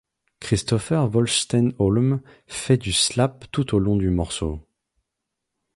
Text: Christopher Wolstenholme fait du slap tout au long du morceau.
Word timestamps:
Christopher 0.39 1.05
Wolstenholme 1.13 2.21
fait 2.47 2.77
du 2.77 2.91
slap 2.91 3.45
tout 3.51 3.75
au 3.75 3.77
long 3.77 3.97
du 3.97 4.09
morceau. 4.09 4.59